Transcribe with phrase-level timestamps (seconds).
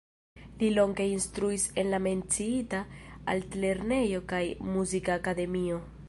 [0.61, 2.79] Li longe instruis en la menciita
[3.33, 5.79] altlernejo kaj Muzikakademio.